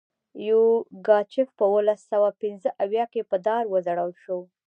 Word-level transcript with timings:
یوګاچف 0.47 1.47
په 1.57 1.63
اوولس 1.69 2.01
سوه 2.11 2.29
پنځه 2.41 2.69
اویا 2.83 3.05
کې 3.13 3.21
په 3.29 3.37
دار 3.47 3.63
وځړول 3.67 4.11
شو. 4.23 4.39